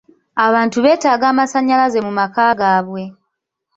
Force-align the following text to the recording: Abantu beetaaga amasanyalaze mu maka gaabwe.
Abantu 0.45 0.77
beetaaga 0.85 1.25
amasanyalaze 1.31 1.99
mu 2.05 2.11
maka 2.19 2.43
gaabwe. 2.59 3.03